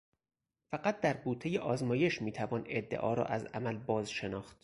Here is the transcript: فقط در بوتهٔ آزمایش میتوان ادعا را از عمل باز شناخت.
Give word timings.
فقط 0.73 1.01
در 1.01 1.13
بوتهٔ 1.13 1.59
آزمایش 1.59 2.21
میتوان 2.21 2.63
ادعا 2.67 3.13
را 3.13 3.25
از 3.25 3.45
عمل 3.45 3.77
باز 3.77 4.11
شناخت. 4.11 4.57